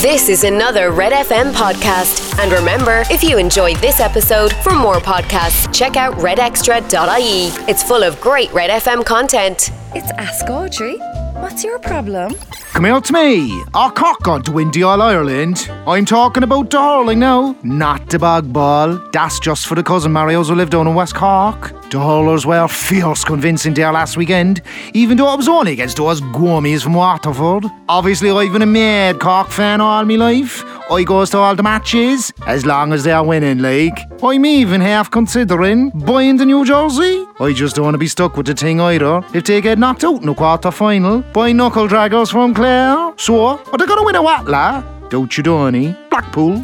This 0.00 0.30
is 0.30 0.44
another 0.44 0.92
Red 0.92 1.12
FM 1.12 1.52
podcast. 1.52 2.38
And 2.38 2.50
remember, 2.50 3.02
if 3.10 3.22
you 3.22 3.36
enjoyed 3.36 3.76
this 3.78 4.00
episode, 4.00 4.50
for 4.62 4.74
more 4.74 4.96
podcasts, 4.96 5.72
check 5.74 5.96
out 5.96 6.14
redextra.ie. 6.14 7.48
It's 7.70 7.82
full 7.82 8.02
of 8.02 8.18
great 8.18 8.50
Red 8.54 8.70
FM 8.82 9.04
content. 9.04 9.70
It's 9.94 10.10
Ask 10.12 10.48
Audrey. 10.48 10.96
What's 11.42 11.62
your 11.64 11.78
problem? 11.78 12.34
Come 12.72 12.84
here 12.86 13.00
to 13.00 13.12
me. 13.12 13.62
Our 13.74 13.92
Cork 13.92 14.20
got 14.22 14.46
to 14.46 14.52
win 14.52 14.70
the 14.70 14.84
All 14.84 15.02
Ireland. 15.02 15.68
I'm 15.86 16.06
talking 16.06 16.44
about 16.44 16.70
the 16.70 16.78
hurling 16.78 17.18
now, 17.18 17.54
not 17.62 18.08
the 18.08 18.18
bog 18.18 18.50
ball. 18.50 18.96
That's 19.12 19.38
just 19.38 19.66
for 19.66 19.74
the 19.74 19.82
cousin 19.82 20.12
Marios 20.12 20.48
who 20.48 20.54
live 20.54 20.70
down 20.70 20.86
in 20.86 20.94
West 20.94 21.14
Cork. 21.14 21.74
Hurlers 21.98 22.46
were 22.46 22.68
fierce 22.68 23.24
convincing 23.24 23.74
there 23.74 23.92
last 23.92 24.16
weekend, 24.16 24.62
even 24.94 25.16
though 25.16 25.32
it 25.32 25.36
was 25.36 25.48
only 25.48 25.72
against 25.72 25.96
those 25.96 26.20
gummies 26.20 26.82
from 26.82 26.94
Waterford. 26.94 27.64
Obviously, 27.88 28.30
I've 28.30 28.52
been 28.52 28.62
a 28.62 28.66
mad 28.66 29.18
Cork 29.18 29.48
fan 29.48 29.80
all 29.80 30.04
my 30.04 30.16
life. 30.16 30.62
I 30.90 31.04
goes 31.04 31.30
to 31.30 31.38
all 31.38 31.54
the 31.54 31.62
matches, 31.62 32.32
as 32.46 32.66
long 32.66 32.92
as 32.92 33.04
they're 33.04 33.22
winning, 33.22 33.58
like. 33.60 33.98
I'm 34.22 34.44
even 34.44 34.80
half 34.80 35.10
considering 35.10 35.90
buying 35.90 36.36
the 36.36 36.46
New 36.46 36.64
Jersey. 36.64 37.24
I 37.40 37.52
just 37.52 37.76
don't 37.76 37.84
want 37.84 37.94
to 37.94 37.98
be 37.98 38.08
stuck 38.08 38.36
with 38.36 38.46
the 38.46 38.54
thing 38.54 38.80
either. 38.80 39.22
If 39.32 39.44
they 39.44 39.60
get 39.60 39.78
knocked 39.78 40.04
out 40.04 40.20
in 40.20 40.26
the 40.26 40.34
quarter 40.34 40.70
final 40.70 41.20
by 41.32 41.52
knuckle 41.52 41.88
draggers 41.88 42.30
from 42.30 42.54
Clare. 42.54 43.14
So, 43.16 43.58
are 43.58 43.78
they 43.78 43.86
gonna 43.86 44.04
win 44.04 44.16
a 44.16 44.22
what? 44.22 44.99
Don't 45.10 45.36
you, 45.36 45.42
Donie? 45.42 45.96
Blackpool. 46.08 46.62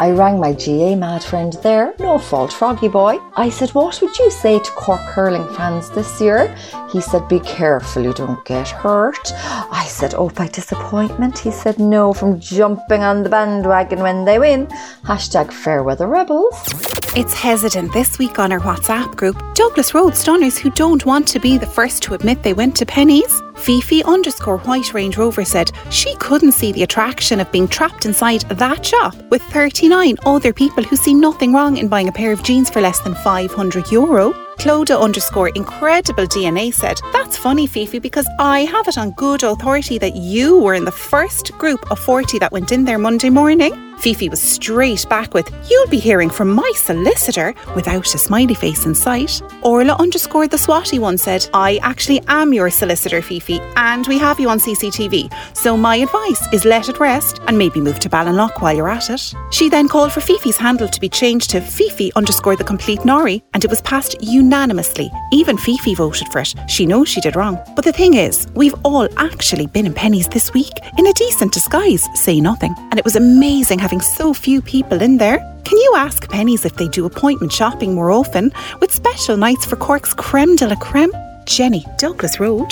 I 0.00 0.12
rang 0.12 0.38
my 0.38 0.52
GAA 0.52 0.94
mad 0.94 1.24
friend 1.24 1.52
there, 1.64 1.94
no 1.98 2.16
fault, 2.16 2.52
Froggy 2.52 2.86
Boy. 2.86 3.18
I 3.34 3.50
said, 3.50 3.70
What 3.70 4.00
would 4.00 4.16
you 4.16 4.30
say 4.30 4.60
to 4.60 4.70
Cork 4.70 5.00
hurling 5.00 5.48
fans 5.56 5.90
this 5.90 6.20
year? 6.20 6.54
He 6.92 7.00
said, 7.00 7.26
Be 7.26 7.40
careful 7.40 8.04
you 8.04 8.14
don't 8.14 8.44
get 8.44 8.68
hurt. 8.68 9.32
I 9.34 9.84
said, 9.88 10.14
Oh, 10.14 10.28
by 10.28 10.46
disappointment? 10.46 11.40
He 11.40 11.50
said, 11.50 11.80
No, 11.80 12.12
from 12.12 12.38
jumping 12.38 13.02
on 13.02 13.24
the 13.24 13.30
bandwagon 13.30 13.98
when 13.98 14.24
they 14.24 14.38
win. 14.38 14.68
Hashtag 15.02 15.52
Fairweather 15.52 16.06
Rebels. 16.06 16.97
It's 17.16 17.32
hesitant 17.32 17.92
this 17.92 18.18
week 18.18 18.38
on 18.38 18.52
our 18.52 18.60
WhatsApp 18.60 19.16
group. 19.16 19.42
Douglas 19.54 19.94
Road 19.94 20.14
stunners 20.14 20.58
who 20.58 20.70
don't 20.70 21.06
want 21.06 21.26
to 21.28 21.40
be 21.40 21.56
the 21.56 21.66
first 21.66 22.02
to 22.02 22.14
admit 22.14 22.42
they 22.42 22.52
went 22.52 22.76
to 22.76 22.86
Penneys. 22.86 23.42
Fifi 23.58 24.04
underscore 24.04 24.58
White 24.58 24.92
Range 24.92 25.16
Rover 25.16 25.44
said 25.44 25.72
she 25.90 26.14
couldn't 26.16 26.52
see 26.52 26.70
the 26.70 26.82
attraction 26.82 27.40
of 27.40 27.50
being 27.50 27.66
trapped 27.66 28.04
inside 28.04 28.42
that 28.42 28.84
shop 28.84 29.16
with 29.30 29.42
39 29.44 30.16
other 30.26 30.52
people 30.52 30.84
who 30.84 30.96
see 30.96 31.14
nothing 31.14 31.52
wrong 31.52 31.78
in 31.78 31.88
buying 31.88 32.08
a 32.08 32.12
pair 32.12 32.30
of 32.30 32.42
jeans 32.42 32.68
for 32.68 32.80
less 32.80 33.00
than 33.00 33.14
500 33.14 33.90
euro. 33.90 34.32
Cloda 34.58 35.00
underscore 35.00 35.48
incredible 35.50 36.26
DNA 36.26 36.72
said, 36.72 37.00
That's 37.12 37.36
funny, 37.36 37.66
Fifi, 37.66 37.98
because 37.98 38.28
I 38.38 38.60
have 38.60 38.86
it 38.86 38.98
on 38.98 39.12
good 39.12 39.42
authority 39.42 39.98
that 39.98 40.14
you 40.14 40.58
were 40.58 40.74
in 40.74 40.84
the 40.84 40.92
first 40.92 41.52
group 41.58 41.90
of 41.90 41.98
40 41.98 42.38
that 42.40 42.52
went 42.52 42.70
in 42.70 42.84
there 42.84 42.98
Monday 42.98 43.30
morning. 43.30 43.87
Fifi 44.00 44.28
was 44.28 44.40
straight 44.40 45.06
back 45.08 45.34
with, 45.34 45.48
You'll 45.68 45.88
be 45.88 45.98
hearing 45.98 46.30
from 46.30 46.50
my 46.50 46.70
solicitor 46.76 47.54
without 47.74 48.14
a 48.14 48.18
smiley 48.18 48.54
face 48.54 48.86
in 48.86 48.94
sight. 48.94 49.42
Orla 49.62 49.96
underscore 49.98 50.46
the 50.46 50.56
swatty 50.56 50.98
one 50.98 51.18
said, 51.18 51.48
I 51.52 51.78
actually 51.82 52.20
am 52.28 52.54
your 52.54 52.70
solicitor, 52.70 53.20
Fifi, 53.20 53.60
and 53.76 54.06
we 54.06 54.18
have 54.18 54.38
you 54.38 54.48
on 54.48 54.60
CCTV. 54.60 55.32
So 55.56 55.76
my 55.76 55.96
advice 55.96 56.46
is 56.52 56.64
let 56.64 56.88
it 56.88 57.00
rest 57.00 57.40
and 57.48 57.58
maybe 57.58 57.80
move 57.80 57.98
to 58.00 58.08
Ballinlough 58.08 58.60
while 58.60 58.76
you're 58.76 58.88
at 58.88 59.10
it. 59.10 59.34
She 59.50 59.68
then 59.68 59.88
called 59.88 60.12
for 60.12 60.20
Fifi's 60.20 60.56
handle 60.56 60.88
to 60.88 61.00
be 61.00 61.08
changed 61.08 61.50
to 61.50 61.60
Fifi 61.60 62.12
underscore 62.14 62.56
the 62.56 62.64
complete 62.64 63.00
Nori, 63.00 63.42
and 63.54 63.64
it 63.64 63.70
was 63.70 63.82
passed 63.82 64.22
unanimously. 64.22 65.10
Even 65.32 65.58
Fifi 65.58 65.94
voted 65.94 66.28
for 66.28 66.40
it. 66.40 66.54
She 66.68 66.86
knows 66.86 67.08
she 67.08 67.20
did 67.20 67.36
wrong. 67.36 67.58
But 67.74 67.84
the 67.84 67.92
thing 67.92 68.14
is, 68.14 68.46
we've 68.54 68.74
all 68.84 69.08
actually 69.18 69.66
been 69.66 69.86
in 69.86 69.94
Penneys 69.94 70.30
this 70.30 70.54
week 70.54 70.72
in 70.96 71.06
a 71.06 71.12
decent 71.14 71.52
disguise, 71.52 72.06
say 72.14 72.40
nothing. 72.40 72.74
And 72.90 72.98
it 72.98 73.04
was 73.04 73.16
amazing 73.16 73.80
having 73.88 74.00
so 74.02 74.34
few 74.34 74.60
people 74.60 75.00
in 75.00 75.16
there. 75.16 75.38
Can 75.64 75.78
you 75.78 75.94
ask 75.96 76.26
Penneys 76.26 76.66
if 76.66 76.76
they 76.76 76.88
do 76.88 77.06
appointment 77.06 77.50
shopping 77.50 77.94
more 77.94 78.10
often 78.10 78.52
with 78.80 78.92
special 78.92 79.38
nights 79.38 79.64
for 79.64 79.76
Cork's 79.76 80.12
creme 80.12 80.56
de 80.56 80.68
la 80.68 80.74
creme? 80.74 81.10
Jenny, 81.46 81.86
Douglas 81.96 82.38
Road. 82.38 82.68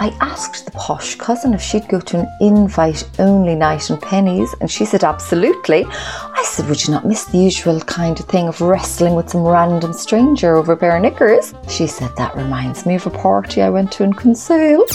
I 0.00 0.12
asked 0.20 0.64
the 0.64 0.72
posh 0.72 1.14
cousin 1.14 1.54
if 1.54 1.62
she'd 1.62 1.86
go 1.86 2.00
to 2.00 2.18
an 2.18 2.28
invite 2.40 3.08
only 3.20 3.54
night 3.54 3.88
in 3.88 3.98
Penneys, 3.98 4.52
and 4.60 4.68
she 4.68 4.84
said 4.84 5.04
absolutely. 5.04 5.84
I 5.88 6.42
said, 6.44 6.68
Would 6.68 6.84
you 6.84 6.92
not 6.92 7.06
miss 7.06 7.26
the 7.26 7.38
usual 7.38 7.80
kind 7.82 8.18
of 8.18 8.26
thing 8.26 8.48
of 8.48 8.60
wrestling 8.60 9.14
with 9.14 9.30
some 9.30 9.44
random 9.44 9.92
stranger 9.92 10.56
over 10.56 10.74
bare 10.74 10.98
knickers? 10.98 11.54
She 11.68 11.86
said, 11.86 12.10
That 12.16 12.34
reminds 12.34 12.84
me 12.84 12.96
of 12.96 13.06
a 13.06 13.10
party 13.10 13.62
I 13.62 13.70
went 13.70 13.92
to 13.92 14.02
in 14.02 14.12
Kinsale. 14.12 14.86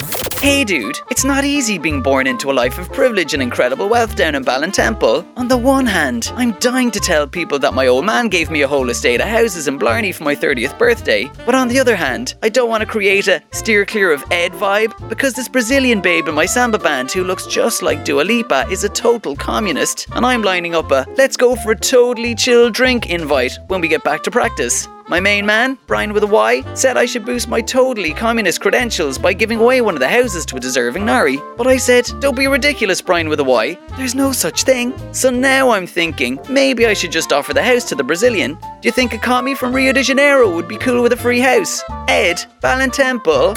Hey 0.44 0.66
dude, 0.66 1.00
it's 1.09 1.24
not 1.24 1.46
easy 1.46 1.78
being 1.78 2.02
born 2.02 2.28
into 2.28 2.52
a 2.52 2.59
life 2.62 2.78
of 2.78 2.92
privilege 2.92 3.34
and 3.34 3.42
incredible 3.42 3.88
wealth 3.88 4.18
down 4.18 4.36
in 4.36 4.44
Ballintemple. 4.44 5.26
On 5.38 5.48
the 5.48 5.56
one 5.56 5.86
hand, 5.86 6.34
I'm 6.36 6.52
dying 6.59 6.92
to 6.92 7.00
tell 7.00 7.26
people 7.26 7.58
that 7.59 7.74
my 7.74 7.88
old 7.88 8.04
man 8.04 8.28
gave 8.28 8.52
me 8.52 8.62
a 8.62 8.68
whole 8.68 8.90
estate 8.90 9.22
of 9.22 9.28
houses 9.28 9.70
in 9.70 9.80
Blarney 9.80 10.12
for 10.12 10.26
my 10.26 10.36
30th 10.36 10.78
birthday, 10.78 11.32
but 11.46 11.56
on 11.56 11.70
the 11.70 11.80
other 11.80 11.96
hand, 11.96 12.36
I 12.44 12.50
don't 12.50 12.68
want 12.68 12.82
to 12.82 12.86
create 12.86 13.30
a 13.30 13.42
steer 13.53 13.86
clear 13.86 14.12
of 14.12 14.26
Ed 14.32 14.52
vibe 14.52 15.08
because 15.08 15.34
this 15.34 15.48
Brazilian 15.48 16.02
babe 16.02 16.28
in 16.28 16.36
my 16.36 16.46
samba 16.46 16.78
band 16.78 17.09
who 17.09 17.24
looks 17.24 17.48
just 17.48 17.82
like 17.82 18.03
Dua 18.03 18.24
Lipa 18.24 18.66
is 18.70 18.84
a 18.84 18.90
total 18.90 19.38
communist, 19.38 20.09
and 20.12 20.26
I'm 20.26 20.42
lining 20.42 20.76
up 20.76 20.92
a 20.92 21.06
let's 21.16 21.38
go 21.38 21.56
for 21.56 21.72
a 21.72 21.80
totally 21.80 22.36
chill 22.36 22.70
drink 22.70 23.09
invite 23.09 23.59
when 23.68 23.80
we 23.80 23.88
get 23.88 24.03
back 24.03 24.24
to 24.24 24.30
practice. 24.32 24.90
My 25.09 25.19
main 25.19 25.46
man, 25.46 25.78
Brian 25.86 26.14
with 26.14 26.24
a 26.24 26.28
Y, 26.28 26.64
said 26.75 26.96
I 26.96 27.06
should 27.06 27.25
boost 27.25 27.50
my 27.50 27.59
totally 27.59 28.14
communist 28.14 28.62
credentials 28.62 29.18
by 29.18 29.34
giving 29.34 29.59
away 29.59 29.81
one 29.81 29.96
of 29.96 30.00
the 30.00 30.08
houses 30.08 30.46
to 30.46 30.56
a 30.56 30.59
deserving 30.62 31.06
Nari. 31.06 31.40
But 31.58 31.68
I 31.68 31.75
said, 31.75 32.09
don't 32.22 32.38
be 32.38 32.47
ridiculous, 32.47 33.02
Brian 33.02 33.28
with 33.28 33.41
a 33.41 33.44
Y. 33.44 33.78
There's 33.97 34.16
no 34.16 34.31
such 34.31 34.64
thing. 34.64 34.94
So 35.14 35.30
now 35.30 35.72
I'm 35.72 35.88
thinking, 35.88 36.40
maybe 36.50 36.86
I 36.86 36.94
should 36.94 37.12
just 37.12 37.34
offer 37.34 37.53
the 37.53 37.62
house 37.62 37.84
to 37.90 37.96
the 37.96 38.03
Brazilian. 38.03 38.58
Do 38.84 38.90
you 38.90 38.92
think 38.92 39.14
a 39.14 39.18
commie 39.18 39.56
from 39.56 39.74
Rio 39.74 39.94
de 39.94 40.04
Janeiro 40.04 40.54
would 40.54 40.68
be 40.68 40.76
cool 40.76 41.02
with 41.02 41.14
a 41.14 41.16
free 41.16 41.40
house? 41.40 41.82
Ed, 42.10 42.44
Ballintemple. 42.62 43.56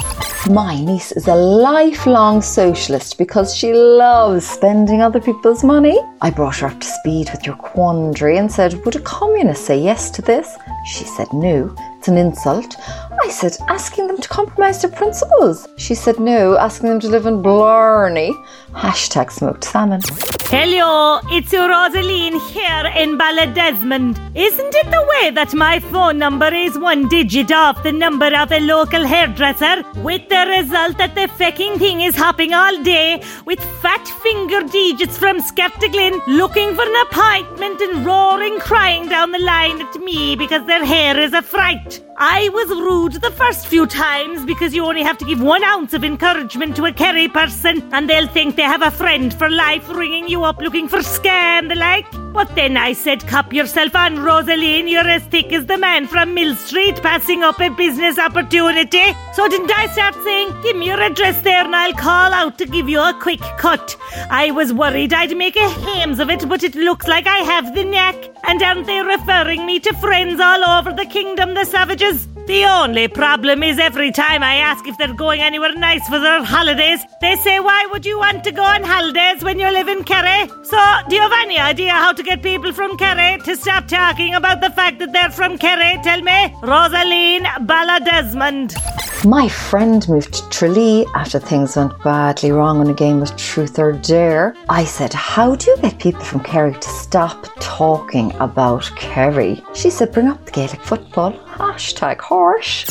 My 0.49 0.79
niece 0.79 1.11
is 1.11 1.27
a 1.27 1.35
lifelong 1.35 2.41
socialist 2.41 3.19
because 3.19 3.53
she 3.53 3.73
loves 3.73 4.47
spending 4.47 5.03
other 5.03 5.21
people's 5.21 5.65
money. 5.65 5.99
I 6.21 6.31
brought 6.31 6.59
her 6.59 6.69
up 6.69 6.79
to 6.79 6.87
speed 6.87 7.31
with 7.33 7.45
your 7.45 7.57
quandary 7.57 8.39
and 8.39 8.53
said, 8.53 8.85
Would 8.85 8.95
a 8.95 9.01
communist 9.01 9.65
say 9.65 9.77
yes 9.77 10.11
to 10.11 10.23
this? 10.23 10.57
She 10.87 11.03
said 11.03 11.27
no, 11.33 11.75
it's 11.99 12.07
an 12.07 12.19
insult. 12.19 12.77
I 13.21 13.29
said, 13.29 13.57
asking 13.67 14.07
them 14.07 14.19
to 14.19 14.29
compromise 14.29 14.81
their 14.81 14.93
principles. 14.93 15.67
She 15.77 15.97
said 15.97 16.21
no, 16.21 16.57
asking 16.57 16.89
them 16.89 17.01
to 17.01 17.09
live 17.09 17.27
in 17.27 17.43
Blarney. 17.43 18.33
Hashtag 18.71 19.33
smoked 19.33 19.65
salmon. 19.65 20.03
Hello, 20.49 21.19
it's 21.25 21.53
Rosaline 21.53 22.39
here 22.53 22.87
in 22.95 23.19
Ballydesmond. 23.19 24.17
Isn't 24.37 24.75
it 24.77 24.91
the 24.93 25.07
way 25.11 25.31
that 25.31 25.55
my 25.55 25.81
phone 25.81 26.19
number 26.19 26.55
is 26.55 26.79
one 26.79 27.09
digit 27.09 27.51
off 27.51 27.83
the 27.83 27.91
number 27.91 28.33
of 28.33 28.53
a 28.53 28.61
local 28.61 29.05
hairdresser? 29.05 29.83
With 30.03 30.29
the 30.29 30.47
result 30.57 30.99
that 30.99 31.17
the 31.17 31.27
fucking 31.27 31.81
thing 31.81 32.03
is 32.03 32.15
hopping 32.15 32.55
all 32.55 32.81
day 32.85 33.25
with 33.45 33.59
fat 33.83 34.07
finger 34.23 34.63
digits 34.63 35.19
from 35.19 35.41
Scartaglin 35.41 36.21
looking 36.29 36.77
for 36.77 36.83
an 36.83 36.97
appointment 37.09 37.81
and 37.81 38.07
roaring 38.07 38.61
crying 38.61 39.09
down 39.09 39.33
the 39.33 39.41
line 39.41 39.83
at 39.83 39.97
me 39.97 40.37
because 40.37 40.65
their 40.67 40.85
hair 40.85 41.19
is 41.19 41.33
a 41.33 41.43
fright. 41.43 42.01
I 42.19 42.49
was 42.51 42.69
rude 42.69 43.21
the 43.21 43.31
first 43.31 43.67
few 43.67 43.87
times 43.87 44.47
because 44.47 44.75
you 44.75 44.87
only 44.87 45.03
have 45.03 45.19
to 45.19 45.27
give 45.27 45.43
one 45.43 45.63
ounce 45.63 45.93
of 45.93 46.03
encouragement 46.03 46.75
to 46.77 46.87
a 46.87 46.93
Kerry 46.93 47.29
person 47.29 47.87
and 47.93 48.09
they'll 48.09 48.29
think 48.29 48.57
they 48.57 48.63
have 48.63 48.81
a 48.81 48.91
friend 48.91 49.35
for 49.35 49.51
life 49.51 49.87
ringing 49.91 50.27
you 50.27 50.36
up 50.45 50.59
looking 50.59 50.89
for 50.89 51.03
scandal 51.03 51.79
like. 51.79 52.07
But 52.33 52.55
then 52.55 52.77
I 52.77 52.93
said, 52.93 53.27
Cup 53.27 53.53
yourself 53.53 53.97
on, 53.97 54.17
Rosaline. 54.17 54.89
You're 54.89 55.09
as 55.09 55.23
thick 55.25 55.53
as 55.53 55.67
the 55.67 55.79
man 55.79 56.07
from 56.07 56.35
Millstreet 56.35 56.97
passing 57.03 57.43
up 57.43 57.61
a 57.61 57.71
business 57.71 58.19
opportunity. 58.19 59.05
So 59.33 59.49
didn't 59.49 59.73
I 59.73 59.87
start 59.89 60.15
saying, 60.23 60.49
Give 60.63 60.77
me 60.77 60.87
your 60.87 61.01
address 61.01 61.41
there 61.43 61.65
and 61.65 61.75
I'll 61.75 61.95
call 61.95 62.33
out 62.33 62.59
to 62.59 62.67
give 62.67 62.89
you 62.89 63.01
a 63.01 63.19
quick 63.21 63.41
cut? 63.59 63.97
I 64.31 64.51
was 64.51 64.73
worried 64.73 65.13
I'd 65.13 65.37
make 65.37 65.57
a 65.57 65.69
hames 65.69 66.21
of 66.21 66.31
it, 66.31 66.49
but 66.49 66.63
it 66.63 66.75
looks 66.75 67.07
like 67.07 67.27
I 67.27 67.39
have 67.39 67.75
the 67.75 67.85
knack. 67.85 68.17
And 68.45 68.63
aren't 68.63 68.87
they 68.87 69.01
referring 69.01 69.65
me 69.65 69.81
to 69.81 69.95
friends 69.95 70.41
all 70.41 70.65
over 70.79 70.93
the 70.93 71.07
kingdom, 71.07 71.55
the 71.55 71.65
savages? 71.65 72.29
The 72.47 72.65
only 72.65 73.09
problem 73.09 73.65
is 73.65 73.77
every 73.81 74.13
time 74.13 74.45
I 74.45 74.57
ask 74.57 74.87
if 74.87 74.97
they're 74.99 75.13
going 75.13 75.41
anywhere 75.41 75.75
nice 75.75 76.07
for 76.09 76.21
their 76.21 76.45
holidays, 76.45 77.01
they 77.21 77.35
say, 77.35 77.59
Why 77.59 77.87
would 77.91 78.07
you 78.07 78.19
want 78.19 78.45
to 78.45 78.53
go 78.53 78.63
on 78.63 78.85
holidays 78.85 79.43
when 79.43 79.59
you 79.59 79.69
live 79.69 79.89
in 79.89 80.05
Kerry? 80.05 80.49
So, 80.63 80.79
do 81.09 81.17
you 81.17 81.23
have 81.23 81.33
any 81.33 81.59
idea 81.59 81.91
how 81.91 82.13
to 82.13 82.23
get 82.23 82.45
people 82.45 82.73
from 82.73 82.97
Kerry 82.97 83.41
to 83.43 83.57
stop 83.57 83.89
talking 83.89 84.35
about 84.35 84.61
the 84.61 84.71
fact 84.71 85.01
that 85.01 85.13
they're 85.13 85.31
from 85.31 85.59
Kerry? 85.59 85.99
Tell 86.05 86.23
me. 86.23 86.55
Rosaline 86.63 87.47
Ballydesmond. 87.67 88.77
My 89.25 89.49
friend 89.49 90.09
moved 90.09 90.35
to 90.35 90.49
Tralee 90.51 91.05
after 91.17 91.41
things 91.41 91.75
went 91.75 92.01
badly 92.05 92.53
wrong 92.53 92.81
in 92.81 92.89
a 92.89 92.95
game 92.95 93.23
of 93.23 93.37
Truth 93.37 93.77
or 93.81 93.91
Dare. 93.91 94.55
I 94.69 94.85
said, 94.85 95.13
How 95.13 95.57
do 95.57 95.69
you 95.73 95.77
get 95.79 95.99
people 95.99 96.23
from 96.23 96.45
Kerry 96.45 96.75
to 96.75 96.89
stop 96.89 97.56
talking 97.77 98.35
about 98.37 98.91
Kerry? 98.97 99.63
She 99.75 99.91
said, 99.91 100.11
Bring 100.11 100.29
up 100.29 100.43
the 100.47 100.51
Gaelic 100.51 100.81
football. 100.81 101.33
Hashtag 101.45 102.19
harsh. 102.21 102.87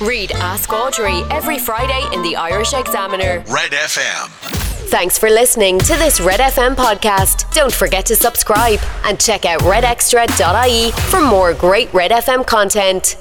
Read 0.00 0.32
Ask 0.32 0.72
Audrey 0.72 1.22
every 1.30 1.60
Friday 1.60 2.02
in 2.12 2.22
the 2.22 2.34
Irish 2.34 2.72
Examiner. 2.74 3.44
Red 3.48 3.70
FM. 3.70 4.28
Thanks 4.90 5.16
for 5.16 5.30
listening 5.30 5.78
to 5.78 5.94
this 5.94 6.20
Red 6.20 6.40
FM 6.40 6.74
podcast. 6.74 7.52
Don't 7.54 7.72
forget 7.72 8.04
to 8.06 8.16
subscribe 8.16 8.80
and 9.04 9.20
check 9.20 9.44
out 9.44 9.60
redextra.ie 9.60 10.90
for 11.10 11.20
more 11.20 11.54
great 11.54 11.92
Red 11.94 12.10
FM 12.10 12.44
content. 12.44 13.16